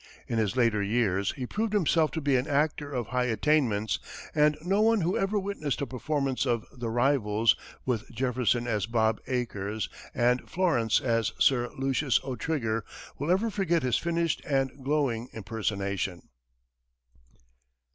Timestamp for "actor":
2.47-2.91